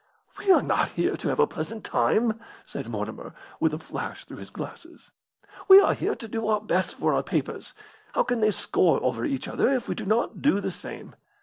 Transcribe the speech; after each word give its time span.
"We 0.39 0.51
are 0.51 0.63
not 0.63 0.89
here 0.93 1.15
to 1.15 1.29
have 1.29 1.39
a 1.39 1.45
pleasant 1.45 1.83
time," 1.83 2.39
said 2.65 2.89
Mortimer, 2.89 3.35
with 3.59 3.71
a 3.71 3.77
flash 3.77 4.25
through 4.25 4.37
his 4.37 4.49
glasses. 4.49 5.11
"We 5.67 5.79
are 5.79 5.93
here 5.93 6.15
to 6.15 6.27
do 6.27 6.47
our 6.47 6.59
best 6.59 6.95
for 6.95 7.13
our 7.13 7.21
papers. 7.21 7.75
How 8.13 8.23
can 8.23 8.39
they 8.39 8.49
score 8.49 8.99
over 9.03 9.25
each 9.25 9.47
other 9.47 9.69
if 9.71 9.87
we 9.87 9.93
do 9.93 10.07
not 10.07 10.41
do 10.41 10.59
the 10.59 10.71
same? 10.71 11.13